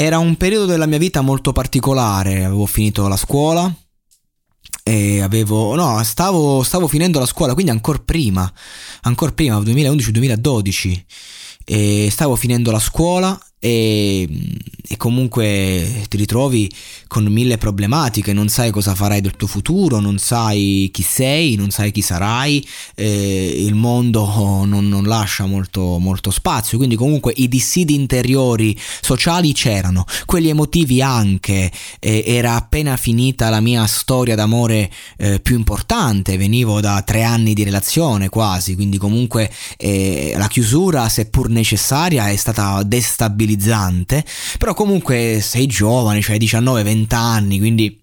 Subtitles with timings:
[0.00, 3.70] Era un periodo della mia vita molto particolare, avevo finito la scuola
[4.82, 8.50] e avevo no, stavo, stavo finendo la scuola, quindi ancora prima,
[9.02, 11.04] ancora prima, 2011-2012
[11.66, 14.26] e stavo finendo la scuola e,
[14.88, 16.72] e, comunque ti ritrovi
[17.06, 21.68] con mille problematiche, non sai cosa farai del tuo futuro, non sai chi sei, non
[21.68, 24.24] sai chi sarai, eh, il mondo
[24.64, 31.02] non, non lascia molto, molto, spazio, quindi comunque i dissidi interiori sociali c'erano, quelli emotivi
[31.02, 37.24] anche, eh, era appena finita la mia storia d'amore eh, più importante, venivo da tre
[37.24, 44.24] anni di relazione quasi, quindi comunque eh, la chiusura seppur necessaria è stata destabilizzata tranquillizzante,
[44.58, 48.00] però comunque sei giovane, cioè 19-20 anni, quindi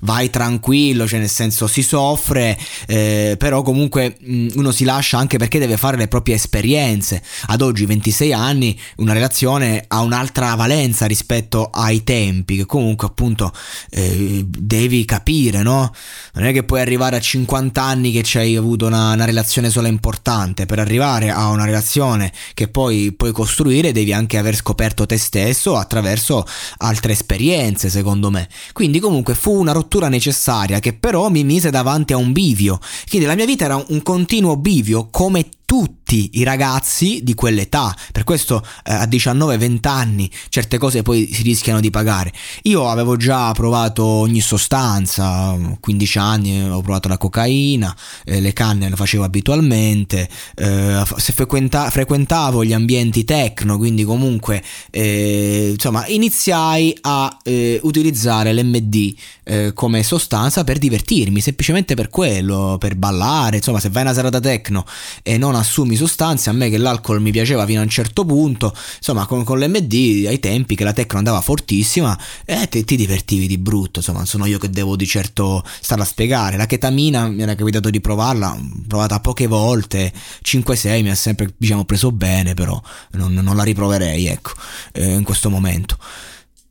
[0.00, 5.18] vai tranquillo, cioè nel senso si soffre, eh, però comunque mh, mm, uno si lascia
[5.18, 7.22] anche perché deve fare le proprie esperienze.
[7.46, 13.52] Ad oggi, 26 anni, una relazione ha un'altra valenza rispetto ai tempi, che comunque appunto
[13.90, 15.92] eh, devi capire, no?
[16.34, 19.70] Non è che puoi arrivare a 50 anni che ci hai avuto una, una relazione
[19.70, 25.06] sola importante, per arrivare a una relazione che poi puoi costruire devi anche aver scoperto
[25.06, 26.44] te stesso attraverso
[26.78, 28.48] altre esperienze, secondo me.
[28.72, 32.78] Quindi comunque fu una rottura necessaria che però mi mise davanti a un bivio.
[33.08, 37.94] Quindi la mia vita era un continuo bivio come tutti i ragazzi di quell'età.
[38.10, 42.32] Per questo eh, a 19-20 anni certe cose poi si rischiano di pagare.
[42.62, 48.88] Io avevo già provato ogni sostanza, 15 anni ho provato la cocaina, eh, le canne
[48.88, 56.96] le facevo abitualmente, eh, se frequenta- frequentavo gli ambienti techno, quindi comunque eh, insomma iniziai
[57.02, 63.80] a eh, utilizzare l'MD eh, come sostanza per divertirmi, semplicemente per quello, per ballare, insomma
[63.80, 64.86] se vai a una serata techno
[65.22, 68.74] e non assumi sostanze, a me che l'alcol mi piaceva fino a un certo punto,
[68.96, 72.96] insomma con, con l'MD ai tempi che la tecno andava fortissima e eh, te, ti
[72.96, 77.28] divertivi di brutto, insomma sono io che devo di certo stare a spiegare, la ketamina
[77.28, 80.12] mi era capitato di provarla, provata poche volte,
[80.44, 82.80] 5-6 mi ha sempre diciamo preso bene però
[83.12, 84.52] non, non la riproverei ecco
[84.92, 85.96] eh, in questo momento.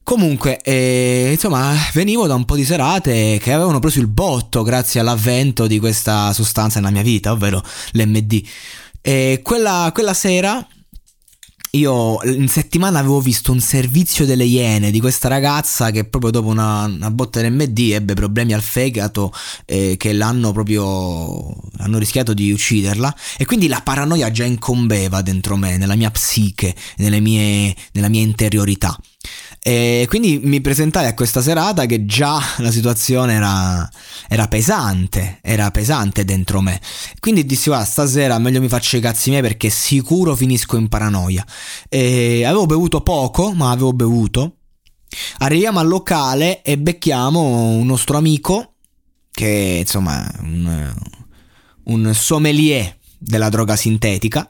[0.08, 5.02] Comunque, eh, insomma, venivo da un po' di serate che avevano preso il botto grazie
[5.02, 8.42] all'avvento di questa sostanza nella mia vita, ovvero l'MD.
[9.02, 10.66] E quella, quella sera
[11.72, 16.48] io in settimana avevo visto un servizio delle Iene di questa ragazza che proprio dopo
[16.48, 19.34] una, una botta dell'MD ebbe problemi al fegato
[19.66, 25.58] eh, che l'hanno proprio hanno rischiato di ucciderla e quindi la paranoia già incombeva dentro
[25.58, 28.98] me, nella mia psiche, mie, nella mia interiorità.
[29.68, 33.90] E quindi mi presentai a questa serata che già la situazione era,
[34.30, 36.80] era pesante, era pesante dentro me.
[37.20, 41.46] Quindi dissi, guarda, stasera meglio mi faccio i cazzi miei perché sicuro finisco in paranoia.
[41.90, 44.56] E avevo bevuto poco, ma avevo bevuto.
[45.40, 48.76] Arriviamo al locale e becchiamo un nostro amico,
[49.32, 50.96] che insomma un,
[51.84, 54.50] un sommelier della droga sintetica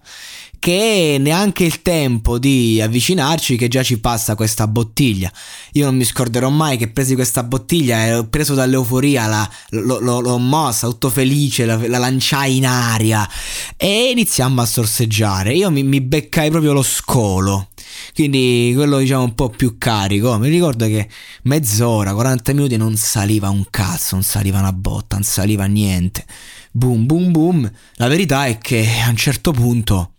[0.59, 5.31] che neanche il tempo di avvicinarci che già ci passa questa bottiglia.
[5.73, 10.19] Io non mi scorderò mai che presi questa bottiglia e preso dall'euforia, la, lo, lo,
[10.19, 13.27] l'ho mossa, tutto felice, la, la, lanciai in aria
[13.75, 15.53] e iniziamo a sorseggiare.
[15.53, 17.69] Io mi, mi beccai proprio lo scolo.
[18.13, 20.37] Quindi quello diciamo un po' più carico.
[20.37, 21.07] Mi ricordo che
[21.43, 26.25] mezz'ora, 40 minuti non saliva un cazzo, non saliva una botta, non saliva niente.
[26.71, 27.71] Boom, boom, boom.
[27.95, 30.11] La verità è che a un certo punto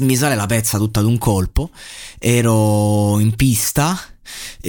[0.00, 1.70] mi la pezza tutta d'un colpo,
[2.18, 3.98] ero in pista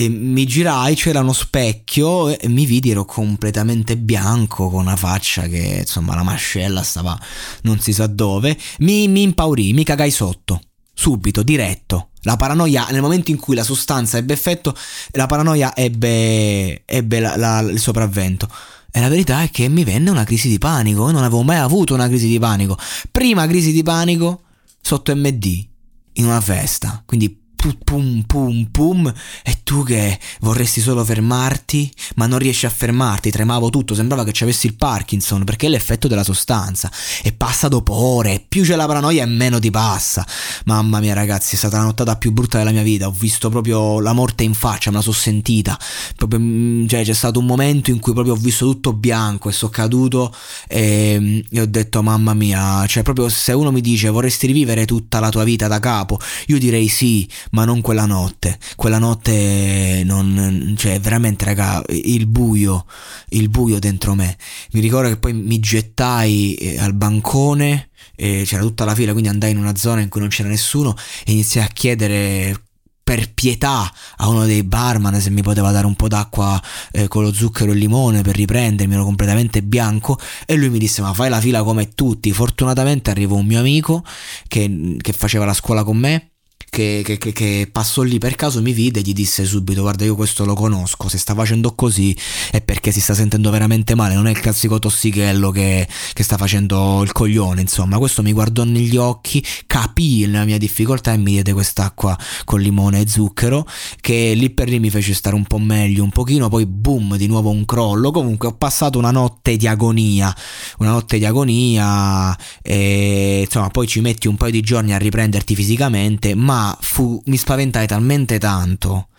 [0.07, 5.79] mi girai, c'era uno specchio e mi vidi, ero completamente bianco con una faccia che
[5.81, 7.19] insomma la mascella stava
[7.63, 10.61] non si sa dove, mi, mi impaurì, mi cagai sotto,
[10.93, 12.09] subito, diretto.
[12.23, 14.75] La paranoia, nel momento in cui la sostanza ebbe effetto,
[15.11, 18.49] la paranoia ebbe, ebbe la, la, il sopravvento.
[18.91, 21.93] E la verità è che mi venne una crisi di panico, non avevo mai avuto
[21.93, 22.77] una crisi di panico.
[23.11, 24.41] Prima crisi di panico
[24.81, 25.67] sotto MD
[26.13, 27.38] in una festa, quindi
[27.83, 31.91] pum pum pum e tu che vorresti solo fermarti?
[32.15, 35.69] Ma non riesci a fermarti tremavo tutto sembrava che ci avessi il Parkinson perché è
[35.69, 36.91] l'effetto della sostanza.
[37.21, 40.25] E passa dopo ore più c'è la paranoia e meno ti passa.
[40.65, 43.99] Mamma mia ragazzi è stata la nottata più brutta della mia vita ho visto proprio
[43.99, 45.77] la morte in faccia me la so sentita.
[46.15, 49.51] Proprio, mm, cioè, c'è stato un momento in cui proprio ho visto tutto bianco e
[49.51, 50.33] sono caduto
[50.67, 55.19] e, e ho detto mamma mia cioè proprio se uno mi dice vorresti rivivere tutta
[55.19, 56.19] la tua vita da capo?
[56.47, 58.57] Io direi sì ma non quella notte.
[58.75, 62.85] Quella notte non, cioè veramente raga, il buio,
[63.29, 64.37] il buio dentro me.
[64.71, 69.51] Mi ricordo che poi mi gettai eh, al bancone, c'era tutta la fila, quindi andai
[69.51, 72.63] in una zona in cui non c'era nessuno e iniziai a chiedere
[73.09, 76.61] per pietà a uno dei barman se mi poteva dare un po' d'acqua
[76.91, 80.77] eh, con lo zucchero e il limone per riprendermi, ero completamente bianco e lui mi
[80.77, 84.03] disse ma fai la fila come tutti, fortunatamente arrivò un mio amico
[84.47, 86.33] che, che faceva la scuola con me
[86.69, 90.05] che, che, che, che, passò lì per caso mi vide e gli disse subito guarda
[90.05, 92.15] io questo lo conosco, se sta facendo così
[92.51, 96.37] è perché si sta sentendo veramente male, non è il classico tossichello che, che sta
[96.37, 101.31] facendo il coglione, insomma, questo mi guardò negli occhi, capì la mia difficoltà e mi
[101.31, 103.67] diede quest'acqua con limone e zucchero
[103.99, 107.27] che lì per lì mi fece stare un po' meglio, un pochino, poi boom, di
[107.27, 110.33] nuovo un crollo, comunque ho passato una notte di agonia,
[110.77, 115.55] una notte di agonia e insomma poi ci metti un paio di giorni a riprenderti
[115.55, 119.09] fisicamente, ma fu, mi spaventai talmente tanto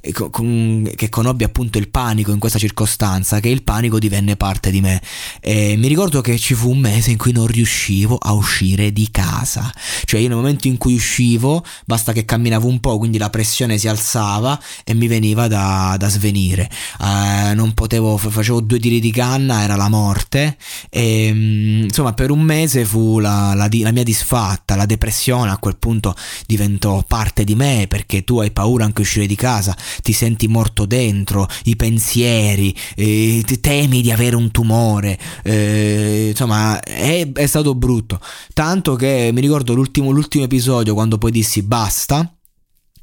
[0.00, 5.00] che conobbi appunto il panico in questa circostanza, che il panico divenne parte di me.
[5.40, 9.10] E mi ricordo che ci fu un mese in cui non riuscivo a uscire di
[9.10, 9.70] casa,
[10.04, 13.78] cioè io nel momento in cui uscivo basta che camminavo un po', quindi la pressione
[13.78, 16.70] si alzava e mi veniva da, da svenire.
[17.00, 20.56] Eh, non potevo, facevo due tiri di canna, era la morte.
[20.88, 25.58] E, mm, insomma, per un mese fu la, la, la mia disfatta, la depressione a
[25.58, 26.14] quel punto
[26.46, 30.86] diventò parte di me perché tu hai paura anche uscire di casa, ti senti morto
[30.86, 38.20] dentro, i pensieri, eh, temi di avere un tumore, eh, insomma è, è, stato brutto.
[38.52, 42.37] Tanto che mi ricordo l'ultimo, l'ultimo episodio quando poi dissi basta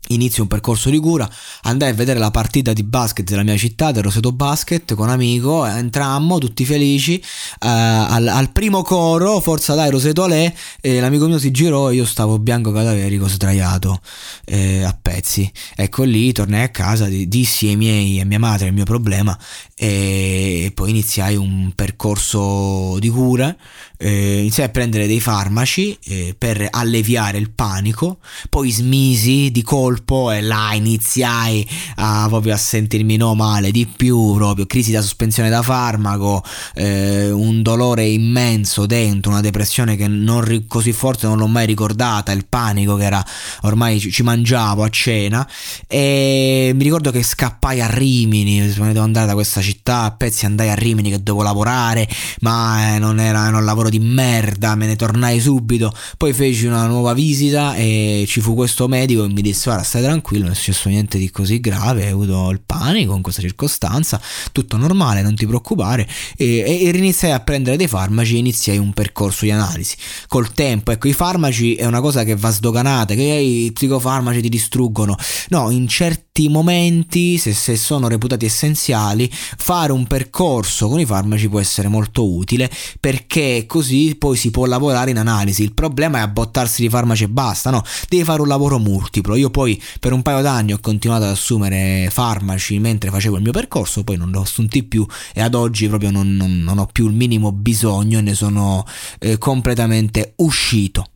[0.09, 1.29] inizio un percorso di cura,
[1.63, 5.65] andai a vedere la partita di basket della mia città, del Roseto Basket, con amico,
[5.65, 11.39] entrammo tutti felici, uh, al, al, primo coro, forza dai Roseto Ale, e l'amico mio
[11.39, 13.99] si girò e io stavo bianco cadaverico sdraiato
[14.45, 15.51] eh, a pezzi.
[15.75, 19.37] Ecco lì, tornai a casa, dissi ai miei, a mia madre il mio problema
[19.77, 23.53] e poi iniziai un percorso di cura,
[23.97, 28.19] eh, iniziai a prendere dei farmaci eh, per alleviare il panico,
[28.49, 34.33] poi smisi di colpo e là iniziai a, proprio a sentirmi no male di più,
[34.35, 36.43] proprio crisi da sospensione da farmaco,
[36.73, 42.31] eh, un dolore immenso dentro, una depressione che non così forte non l'ho mai ricordata,
[42.31, 43.25] il panico che era
[43.61, 45.47] ormai ci, ci mangiavo a cena.
[45.87, 50.69] E mi ricordo che scappai a Rimini, devo andare da questa città a pezzi andai
[50.69, 52.07] a Rimini che dovevo lavorare,
[52.41, 56.85] ma eh, non era un lavoro di merda, me ne tornai subito, poi feci una
[56.87, 60.55] nuova visita e ci fu questo medico e mi disse guarda stai tranquillo, non è
[60.55, 64.21] successo niente di così grave, hai avuto il panico in questa circostanza,
[64.51, 68.77] tutto normale, non ti preoccupare e, e, e iniziai a prendere dei farmaci e iniziai
[68.77, 69.95] un percorso di analisi.
[70.27, 74.49] Col tempo, ecco, i farmaci è una cosa che va sdoganata, che i psicofarmaci ti
[74.49, 75.15] distruggono.
[75.49, 81.47] No, in certi momenti, se, se sono reputati essenziali, fare un percorso con i farmaci
[81.47, 85.61] può essere molto utile perché così poi si può lavorare in analisi.
[85.61, 87.83] Il problema è abbottarsi di farmaci e basta, no?
[88.07, 89.35] Devi fare un lavoro multiplo.
[89.35, 93.51] Io poi per un paio d'anni ho continuato ad assumere farmaci mentre facevo il mio
[93.51, 96.85] percorso, poi non ne ho assunti più e ad oggi proprio non, non, non ho
[96.85, 98.85] più il minimo bisogno e ne sono
[99.19, 101.09] eh, completamente uscito.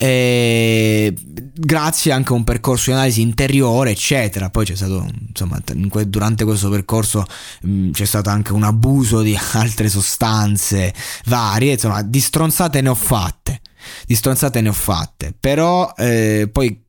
[0.00, 1.12] E
[1.60, 4.48] grazie anche a un percorso di analisi interiore, eccetera.
[4.48, 5.60] Poi c'è stato, insomma,
[6.06, 7.26] durante questo percorso
[7.92, 10.94] c'è stato anche un abuso di altre sostanze
[11.26, 13.47] varie, insomma, di stronzate ne ho fatte
[14.08, 16.82] di stronzate ne ho fatte, però eh, poi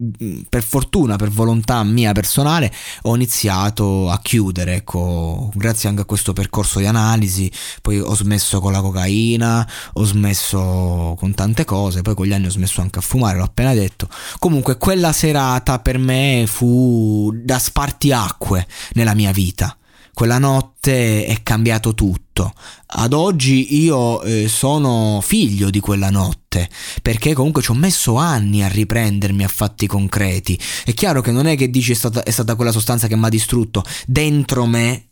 [0.47, 2.71] per fortuna, per volontà mia personale,
[3.01, 7.51] ho iniziato a chiudere, ecco, grazie anche a questo percorso di analisi,
[7.81, 12.45] poi ho smesso con la cocaina, ho smesso con tante cose, poi con gli anni
[12.45, 14.07] ho smesso anche a fumare, l'ho appena detto.
[14.39, 19.77] Comunque quella serata per me fu da spartiacque nella mia vita
[20.13, 22.53] quella notte è cambiato tutto.
[22.87, 26.69] Ad oggi io eh, sono figlio di quella notte,
[27.01, 30.59] perché comunque ci ho messo anni a riprendermi a fatti concreti.
[30.83, 33.25] È chiaro che non è che dici è stata, è stata quella sostanza che mi
[33.25, 35.09] ha distrutto, dentro me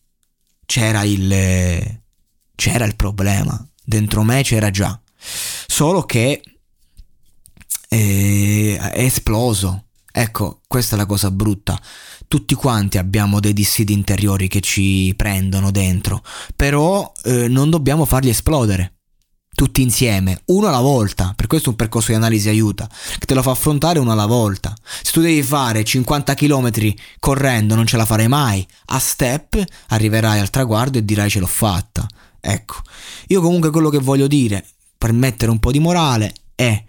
[0.66, 2.02] c'era il,
[2.56, 5.00] c'era il problema, dentro me c'era già.
[5.68, 6.42] Solo che
[7.90, 9.84] eh, è esploso.
[10.12, 11.80] Ecco, questa è la cosa brutta
[12.28, 16.24] tutti quanti abbiamo dei dissidi interiori che ci prendono dentro,
[16.56, 18.94] però eh, non dobbiamo farli esplodere.
[19.58, 23.42] Tutti insieme, uno alla volta, per questo un percorso di analisi aiuta, che te lo
[23.42, 24.76] fa affrontare uno alla volta.
[25.02, 30.40] Se tu devi fare 50 km correndo non ce la farai mai, a step arriverai
[30.40, 32.06] al traguardo e dirai ce l'ho fatta.
[32.40, 32.76] Ecco,
[33.28, 34.64] io comunque quello che voglio dire,
[34.96, 36.84] per mettere un po' di morale, è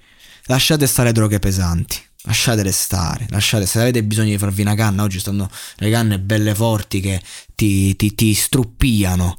[0.45, 5.18] lasciate stare droghe pesanti lasciatele stare, lasciate, se avete bisogno di farvi una canna, oggi
[5.18, 7.20] stanno le canne belle forti che
[7.54, 9.38] ti, ti, ti struppiano,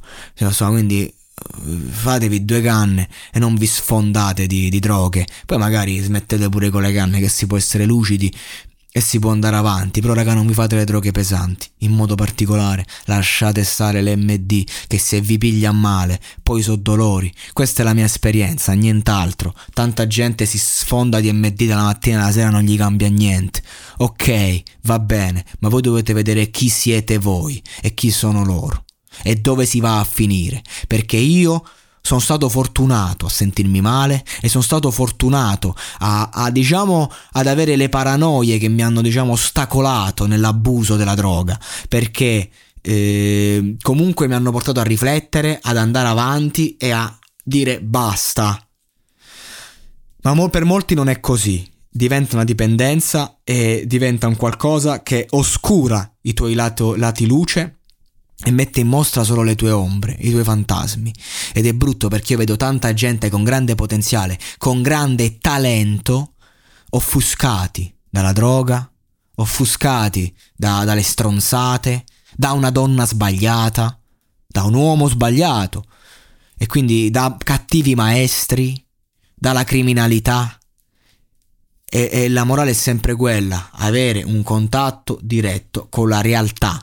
[0.56, 1.12] quindi eh,
[1.88, 6.82] fatevi due canne e non vi sfondate di, di, droghe, poi magari smettete pure con
[6.82, 8.34] le canne che si può essere lucidi
[8.92, 12.14] e si può andare avanti, però raga non vi fate le droghe pesanti, in modo
[12.14, 17.94] particolare lasciate stare l'MD che se vi piglia male poi so dolori, questa è la
[17.94, 22.76] mia esperienza, nient'altro, tanta gente si sfonda di MD dalla mattina alla sera non gli
[22.76, 23.62] cambia niente,
[23.98, 28.84] ok, va bene, ma voi dovete vedere chi siete voi e chi sono loro.
[29.22, 31.62] E dove si va a finire, perché io
[32.00, 37.76] sono stato fortunato a sentirmi male e sono stato fortunato a, a, diciamo ad avere
[37.76, 41.58] le paranoie che mi hanno diciamo ostacolato nell'abuso della droga.
[41.88, 48.60] Perché eh, comunque mi hanno portato a riflettere ad andare avanti e a dire basta.
[50.22, 51.66] Ma per molti non è così.
[51.92, 57.79] Diventa una dipendenza e diventa un qualcosa che oscura i tuoi lato, lati luce
[58.42, 61.12] e mette in mostra solo le tue ombre, i tuoi fantasmi.
[61.52, 66.34] Ed è brutto perché io vedo tanta gente con grande potenziale, con grande talento,
[66.90, 68.90] offuscati dalla droga,
[69.36, 72.04] offuscati da, dalle stronzate,
[72.34, 74.00] da una donna sbagliata,
[74.46, 75.84] da un uomo sbagliato,
[76.56, 78.82] e quindi da cattivi maestri,
[79.34, 80.54] dalla criminalità.
[81.92, 86.80] E, e la morale è sempre quella, avere un contatto diretto con la realtà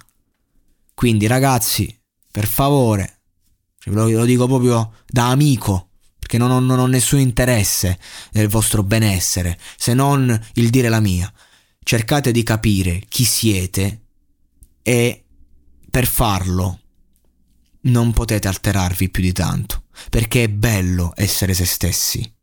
[0.97, 1.95] quindi ragazzi,
[2.31, 3.19] per favore,
[3.85, 7.99] ve lo, dico proprio da amico, perché non ho, non ho nessun interesse
[8.31, 11.31] nel vostro benessere, se non il dire la mia.
[11.83, 14.05] Cercate di capire chi siete
[14.81, 15.23] e
[15.87, 16.79] per farlo
[17.81, 22.36] non potete alterarvi più di tanto, perché è bello essere se stessi.